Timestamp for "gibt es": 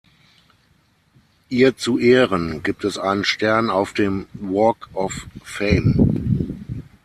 2.63-2.97